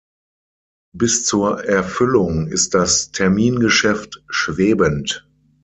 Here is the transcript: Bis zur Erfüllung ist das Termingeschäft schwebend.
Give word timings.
Bis 0.95 1.25
zur 1.25 1.63
Erfüllung 1.65 2.47
ist 2.47 2.73
das 2.73 3.11
Termingeschäft 3.11 4.23
schwebend. 4.31 5.29